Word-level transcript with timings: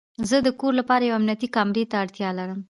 زه 0.29 0.37
د 0.45 0.49
کور 0.59 0.73
لپاره 0.81 1.03
یوې 1.03 1.15
امنیتي 1.19 1.47
کامرې 1.55 1.83
ته 1.91 1.95
اړتیا 2.03 2.29
لرم 2.37 2.59